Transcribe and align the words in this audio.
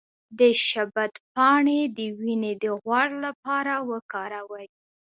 د 0.39 0.41
شبت 0.67 1.13
پاڼې 1.35 1.79
د 1.97 1.99
وینې 2.19 2.53
د 2.63 2.65
غوړ 2.83 3.07
لپاره 3.25 3.73
وکاروئ 3.91 4.67